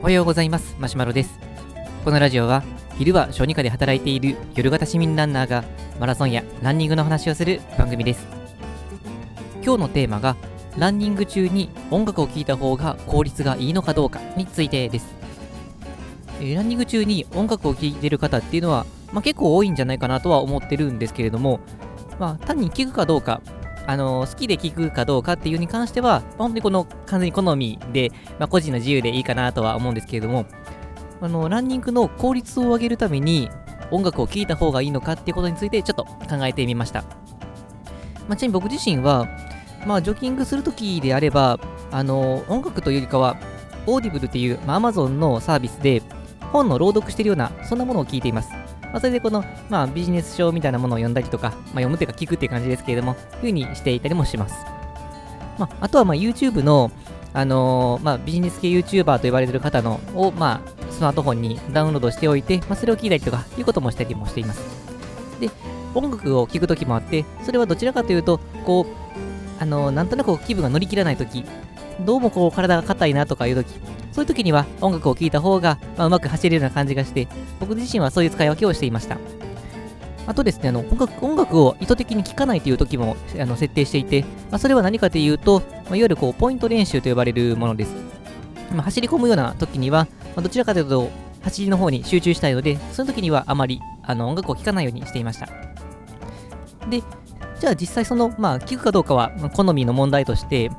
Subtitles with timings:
[0.00, 0.76] おはようございます。
[0.78, 1.38] マシュマロです。
[2.04, 2.62] このラジオは
[2.98, 5.64] 昼は小児科で働いている夜型市民ランナーが
[5.98, 8.26] マラソンやランニングの話をする番組です。
[9.64, 10.36] 今日のテーマが
[10.76, 15.06] ランニング中に音楽を聴いた方が効率がいいのかどうかについてです、
[16.40, 21.60] えーランニング中に音楽を聴いてる方っていうのは、まあ、結構多いんじゃないかなとは思ってるんですけれども、
[22.18, 23.40] まあ、単に聴くかどうか
[23.86, 30.46] あの好きで聴くかどうかっていうに関しては、本当にこの完全に好みで、まあ、個人の自由でいいかなとは思うんですけれども、
[31.20, 33.50] あのランニングの効率を上げるために
[33.90, 37.02] 音楽を聴いた方がいいのかっていうことについてちょっと考えてみました。
[38.28, 39.28] まあ、ちなみに僕自身は、
[39.86, 41.58] まあ、ジョギングするときであれば、
[41.90, 43.36] あの音楽というよりかは、
[43.86, 46.02] Audible っていう、まあ、Amazon のサービスで
[46.52, 48.63] 本の朗読しているような、そんなものを聞いています。
[48.94, 54.54] まあ、それでこの、まあ、ビジネス書みたいなものを読んだりとか、まあ、読むというか聞くっていう感じですけれども、いうふうにしていたりもします。
[55.58, 56.92] まあ、あとは、まあ、YouTube の、
[57.32, 64.62] あのーまあ、ビジネス系 YouTuber と言われている方のを、まあ、スマートフォンにダウンロードしておいて、まあ、それを聞いたりとかいうこともしたりもしています。
[65.40, 65.50] で、
[65.92, 68.86] 音楽を聴くときもあって、それはどちらかというと、こう、
[69.60, 71.44] あのーなんとなく気分が乗り切らないとき、
[72.00, 73.68] どうもこう体が硬いなとかいうとき、
[74.12, 77.28] そういうときには音楽を聴いた方が、まあ、うまく走れるような感じがして、
[77.60, 79.18] 僕自身はそういう使い分けをしていました。
[80.26, 87.94] あとですね、あの音楽音楽を意図的に聴かないという時もあの設定していて、まあ、それは何かというと、まあ、いわゆるこうポイント練習と呼ばれるものです。
[88.72, 91.10] まあ、走り込むような時には、まあ、どちらかというと、
[91.42, 95.48] 走りの方に集中したいので、その時にはあまりあの音楽を聴かないようにしていました。
[96.88, 97.02] で、
[97.60, 100.70] じゃあ実際その、まあ、聴くかどうかは好みの問題として、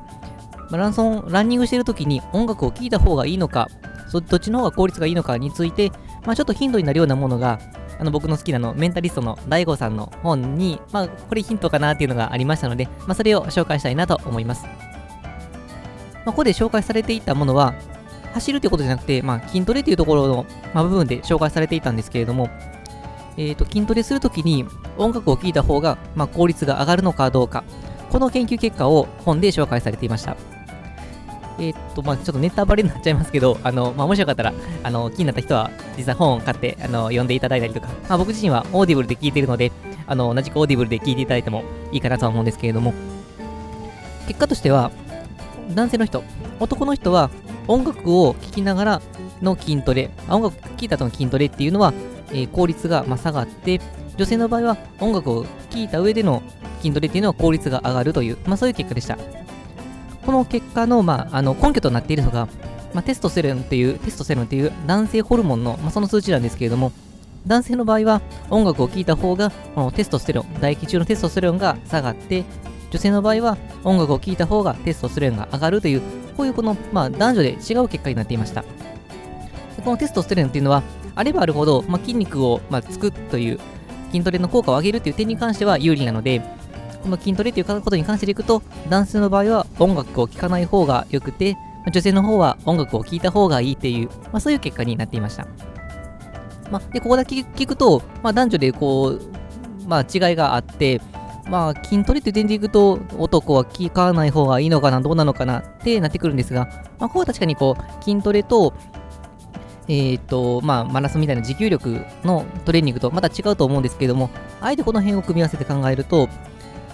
[0.70, 3.68] ランソン、ランニングしている時に音楽を聴いた方がいいのか、
[4.08, 5.90] そどっちの方が効率がいいのかについて、
[6.24, 7.58] まあ、ちょっとヒントになるようなものが、
[7.98, 14.64] あの僕の好きなのメンタリストの DAIGO さんの本に、まあ、これヒントかなっていうのがありましたので、まあ、それを紹介したいなと思います。
[14.64, 17.74] まあ、ここで紹介されていたものは、
[18.34, 22.50] 走るということじゃなくて、まあ、筋トレというところの、まあ、部分で紹介されていたんですけれども、
[23.38, 24.66] えー、と筋トレするときに
[24.98, 27.64] 音楽を聴いた方が、まあ、効率が上がるのかどうか、
[28.10, 30.36] この研究結果を本で紹介されていました。
[31.58, 34.52] えっと、まあちょっとネタバレになっちゃいますけど、あの、まあもしよかったら、
[34.82, 39.72] あの、気になった人は、実際本を買って、あの、読んでいただいたりとか、まあ僕自身は Audible で聞いているので、
[40.06, 42.92] あの、同じく Audible で聞いていただいてもいいかなとは思うんですけれども、
[44.26, 44.90] 結果としては、
[45.74, 46.22] 男性の人、
[46.60, 47.30] 男の人は
[47.68, 49.02] 音楽を聴きながら
[49.42, 51.92] の筋トレ、あ音楽聴いた後の筋トレっていうのは、
[52.30, 53.80] えー効率がまあ下がって、
[54.16, 56.42] 女性の場合は音楽を聴いた上での
[56.80, 59.18] 筋トレっていうのは効率が上がるという、まあそういう結果でした。
[60.26, 62.48] この結果の,、まあ、あの根拠となっているのが、
[62.92, 66.92] まあ、テストステロンっていう、テストステロンっていう男性ホルモンの、まあ、その数値なんですけれども、
[67.46, 68.20] 男性の場合は
[68.50, 72.44] 音楽を聴いた方が、このテストステロン、唾液中のテストステロンが下がって、
[72.90, 76.02] 女性の場合は音楽を聴いた方がテストステロンが上がるという、
[76.36, 78.64] こういうこの、まあ、男女で違う結果になっていました。
[79.84, 80.82] このテストステロンっていうのは、
[81.14, 83.60] あればあるほど、まあ、筋肉を、まあ、つくという、
[84.10, 86.42] 筋トレの効果を上げるという点に関しては有利なので、
[87.06, 91.56] この筋トレということに関していくと、男性の場合は音楽を聴かない方が良くて、
[91.92, 95.46] 女性の方は音楽を聴いた方がいいっていう、まあ、そういう結果になっていました。
[96.68, 99.20] まあ、で、ここだけ聞くと、まあ、男女でこう、
[99.86, 101.00] まあ、違いがあって、
[101.48, 106.64] まあ、筋トレっていう点でいくと、男は聞かない方がいいのかな、どうなのかなってなってくるんですが、
[106.98, 108.74] まあ、ここは確かにこう、筋トレと、
[109.86, 114.30] えっ、と、まあ、マラソンみたいな持久力のトレーニングとまた違うと思うんですけれども、
[114.60, 116.28] あえてこの辺を組み合わせて考えると、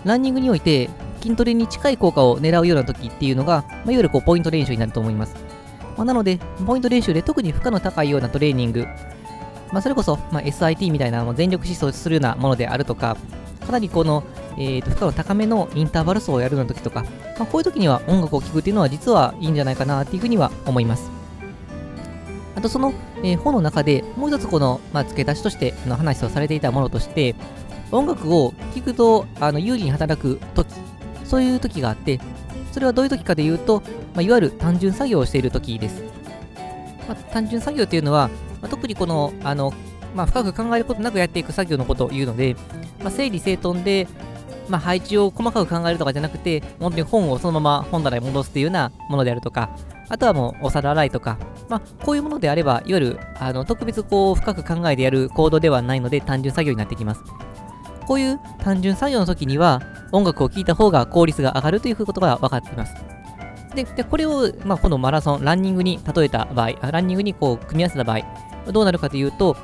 [0.04, 0.90] ランニングにおいて
[1.22, 5.36] 筋トレに近い効果を狙うような時っていうのが、まあ、いわゆるこうポイント練習になると思います。
[5.96, 8.86] まあ、なので、ポイント練習で特に負荷の高いようなトレーニング、
[9.72, 13.16] まあ、それこそ、ま、SIT みたいなもう全力疾走するようなものであるとか、
[13.64, 14.24] かなりこの、
[14.58, 17.04] えー、と負荷の高めのインターバル走をやるような時とか、
[17.38, 21.10] ま、こういう時には音楽を聴くっていうのは実はいいんじゃないかなっていうふうには思います。
[22.54, 22.92] あとその、
[23.22, 27.34] えー本の中でもう一つこの、まあ、付け足しとしての話をされていたものとして、
[27.92, 30.74] 音楽を聴くとあの有利に働く時
[31.24, 32.20] そういう時があって、
[32.72, 33.80] それはどういう時かで言うと、
[34.14, 36.02] まあ、いわゆる単純作業をしている時です。
[37.08, 38.28] まあ、単純作業っていうのは、
[38.60, 39.72] まあ、特にこの、あの、
[40.14, 42.56] ま、深く考えることなくやっていく作業のことを言うので、
[43.02, 44.08] ま、整理整頓で、
[44.68, 49.70] ま、配置を細かく考えるとかじゃなくて、本当に本をそのまま本棚に戻すっていうようなものであるとか、
[50.08, 51.38] あとはもうお皿洗いとか、
[51.68, 57.22] まあ、こういうものであれば、いわゆるあの特別こう深く考えてやる行動ではないので単純作業になってきます。
[58.06, 59.80] こういう単純作業の時には、
[60.12, 62.94] 音楽を聴いた方が効率が上がるということが分かっています。
[63.74, 69.56] で、でこれを、まあ、このマラソン、ランニングに例えた場合、ランニングにこう組み合わせた場合、どうなるかというと、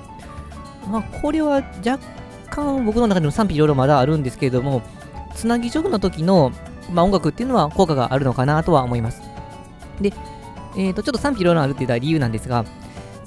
[0.91, 1.99] まあ、これは若
[2.51, 4.83] 干僕の中でも賛否いろいろまだあるんですけれども、
[5.35, 6.53] つなぎジョグの時の
[6.93, 9.23] まあ、音楽っていうのは効果があるのかなとは思います。
[10.01, 10.13] で、
[10.77, 12.65] えー、とちょっと賛否両論あるって言った理由なんですが、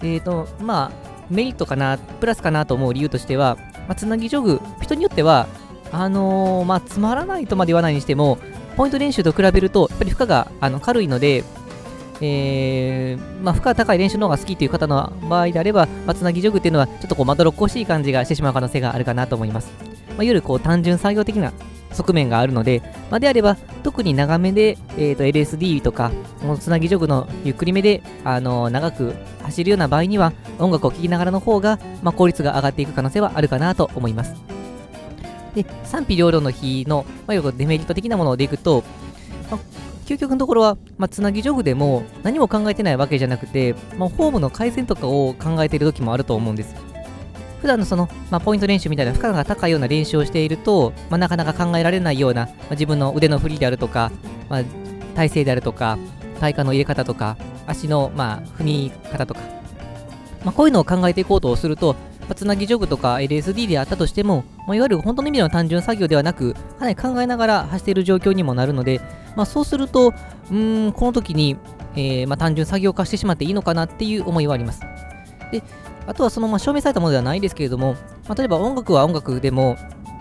[0.01, 0.91] えーとまあ、
[1.29, 5.47] メリットかな、プラスかなと思う理由としては、まあ、つなぎジョグ、人によっては、
[5.91, 8.37] あのー、まあ、つまらないとまで言わないにしても、
[8.77, 11.43] ポイント練習と比べると、やっぱり負荷があの軽いので、
[12.21, 19.71] えー、まあ、負荷が高い練習の方が好きという方の場合であれば、まあ、つなぎジョグっていうのは、ちょっとこう、まどろっこしい感じがしてしまう可能性があるかなと思います。
[20.09, 21.51] まあ、いわゆるこう、単純作業的な
[21.93, 26.11] 側面があるので、まあ、であれば、特に長めで、えー、と LSD とか、
[26.59, 34.33] つなぎジョグのゆっくりめで、あのー、長く走るような場合には、音楽を聴きながらの方が、まあ、効率が上がっていく可能性はあるかなと思います。
[35.55, 38.83] で、賛否両論の日の、まあ、デメリット的なものでいくと、
[39.49, 39.59] まあ、
[40.05, 46.90] 究極のところは、まあ、つなぎジョグでも何も考えてないわけじゃなくて、まあ、フォームの改善とかを考えている時もあると思うんです。
[47.61, 54.11] 普段のその、まあ、ポイント練習みたいな負荷が高いような練習をしていると、まあ、なかなか考えられないような、まあ、自分の腕の振りであるとか、
[54.49, 54.63] まあ、
[55.15, 55.97] 体勢であるとか、
[56.39, 57.37] 体幹の入れ方とか、
[57.67, 59.41] 足の、まあ、踏み方とか、
[60.43, 69.01] まあ、こういうのを考えていこうとすると、まあ、つなぎジョグとか LSD であったとしても、まあ、いわゆる本当の意味での単純作業ではなく、かなり考えながら走っている状況にもなるので、
[69.35, 71.57] まあ、そうすると、うーん、この時に、
[71.95, 74.81] えーまあ、単純作業化してしまっていいのかなっていう思いはあります。
[75.51, 75.61] で、
[76.07, 77.93] あとはその、まあ、証明されたものではないですけれども、
[78.27, 79.77] まあ、例えば音楽は音楽でも、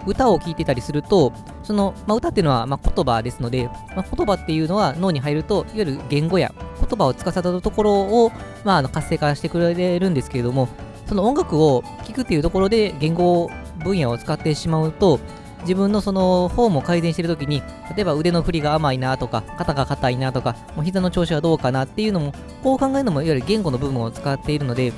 [0.06, 1.32] 歌を聴いてたりすると、
[1.62, 8.32] その、まあ、歌っていうのは、まあ、言葉ですので、まあ、言葉っていうのは脳に入ると、いわゆる言語や言葉を司るところを、
[8.64, 10.68] まあ、あの活性化してくれるんですけれども、
[11.06, 13.50] その音楽を聴くっていうところで言語
[13.84, 15.20] 分野を使ってしまうと、
[15.62, 17.62] 自分のそのフォームを改善してるときに、
[17.94, 22.32] 例えば腕の振りが甘いなとか、肩が硬いなとか、もう膝の調子はどうかなっていうのも、
[22.62, 24.92] こう考えるのもいわゆる言語の部分を使っているので、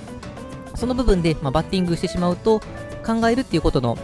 [0.74, 2.60] その部分で、まあ、バッティングしてしまうと、
[3.04, 3.98] 考えるっていうことの、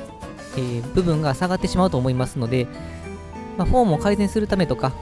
[0.56, 2.66] えー、部分が下がってしまうと思いますので、
[3.56, 4.92] まあ、フォームを改善するためとか、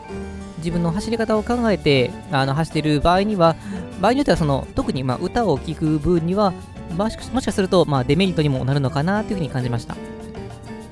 [0.59, 3.57] 自分の走り方を考えてあの走っている場合には、
[4.01, 6.53] 場合によってはその特にまあ歌を聴く分には、
[6.97, 9.97] もしかするとまあデメリットにもなるのかなというふうに感じました。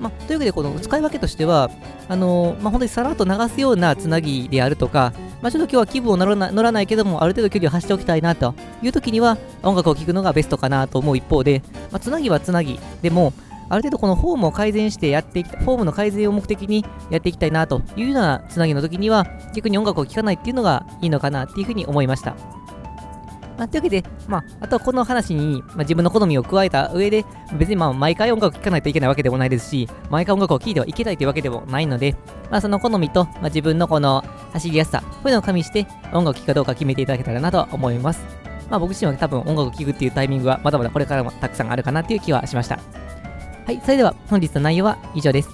[0.01, 1.71] まあ、というわけで、この使い分けとしては、
[2.09, 5.13] あのー、まあ、本当にさらっと流すようなつなぎであるとか、
[5.45, 11.63] まあ、ちょっと今日は気分を乗らな乗らないけども、ある程度距離を走っておきたいなという時には、音楽を聴くのがベストかなと思う一方で、
[11.93, 13.35] まあ、つなぎはつなぎでも、
[13.69, 22.35] ある程度このフォームを改善してやっていきたい、フォームの改善を目的にやっていきたいなというようなつなぎの時には、逆に音楽を聴かないっていうのがいいのかなっていうふうに思いました。
[23.59, 27.25] まあ、というわけで、まあ、あとはこの話に、まあ、自分の好みを加えた上で、
[27.59, 32.17] 別にまあ毎回音楽を聴かないといけないわけでもないですし、毎回音楽を聴いてはいけないというわけでもないので、
[32.51, 34.25] まあ、その好みと、まあ、自分のこの
[34.55, 38.25] 走りやすさ、こういうのを加味して音楽を聴くかどうか決めていただけたらなと思います。
[38.71, 42.79] まあ、僕自身は多分音楽を聴くっていうタイミングはまだまだこれからもたくさんあるかなっていう気はしました。
[43.67, 45.49] はい、それでは本日の内容は以上です。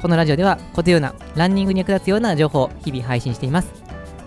[0.00, 3.70] このラジオでは、このようなランニングに役立つような情報を日々配信しています。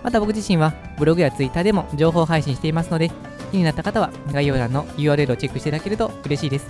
[0.04, 3.10] また僕自身はブログやツイッターでも情報配信していますので、
[3.50, 6.68] 気になった方は概要欄の URL をチェックしていただけると嬉しいです。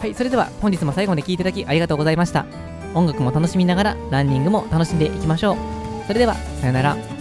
[0.00, 2.46] はい、それでは本日も最後まで聴いていただきありがとうございました。
[2.94, 5.75] 音楽も楽しみながらランニングも楽しんでいきましょう。
[6.06, 7.15] それでは、さよなら。